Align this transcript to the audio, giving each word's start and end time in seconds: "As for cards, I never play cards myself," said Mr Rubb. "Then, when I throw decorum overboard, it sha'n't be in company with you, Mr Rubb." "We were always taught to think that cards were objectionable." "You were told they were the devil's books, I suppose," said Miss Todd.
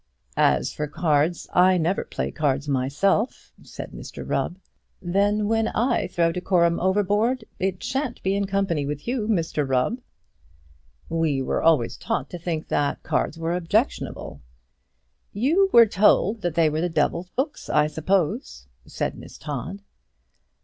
"As 0.35 0.73
for 0.73 0.87
cards, 0.87 1.47
I 1.53 1.77
never 1.77 2.03
play 2.03 2.31
cards 2.31 2.67
myself," 2.67 3.51
said 3.61 3.91
Mr 3.91 4.27
Rubb. 4.27 4.57
"Then, 4.99 5.47
when 5.47 5.67
I 5.67 6.07
throw 6.07 6.31
decorum 6.31 6.79
overboard, 6.79 7.45
it 7.59 7.83
sha'n't 7.83 8.19
be 8.23 8.35
in 8.35 8.47
company 8.47 8.83
with 8.87 9.07
you, 9.07 9.27
Mr 9.27 9.69
Rubb." 9.69 10.01
"We 11.07 11.43
were 11.43 11.61
always 11.61 11.97
taught 11.97 12.31
to 12.31 12.39
think 12.39 12.67
that 12.69 13.03
cards 13.03 13.37
were 13.37 13.55
objectionable." 13.55 14.41
"You 15.33 15.69
were 15.71 15.85
told 15.85 16.41
they 16.41 16.67
were 16.67 16.81
the 16.81 16.89
devil's 16.89 17.29
books, 17.29 17.69
I 17.69 17.85
suppose," 17.85 18.65
said 18.87 19.13
Miss 19.13 19.37
Todd. 19.37 19.83